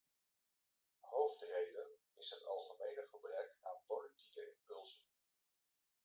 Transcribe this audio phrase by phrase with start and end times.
[1.01, 5.05] Hoofdreden is het algemene gebrek aan politieke impulsen.